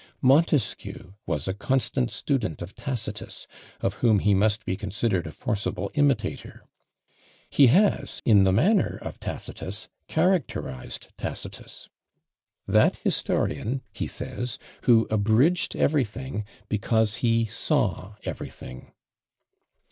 [0.19, 3.45] Montesquieu was a constant student of Tacitus,
[3.81, 6.65] of whom he must be considered a forcible imitator.
[7.51, 11.87] He has, in the manner of Tacitus, characterised Tacitus:
[12.67, 18.93] "That historian," he says, "who abridged everything, because he saw everything."